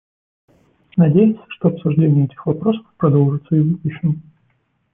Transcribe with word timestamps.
Надеемся, 0.97 1.45
что 1.49 1.67
обсуждение 1.67 2.25
этих 2.25 2.43
вопросов 2.47 2.83
продолжится 2.97 3.55
и 3.55 3.59
в 3.59 3.67
будущем. 3.73 4.23